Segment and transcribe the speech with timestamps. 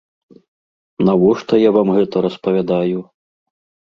[1.09, 2.99] Навошта я вам гэта распавядаю?